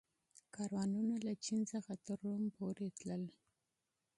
[0.55, 3.23] کاروانونه له چین څخه تر روم پورې تلل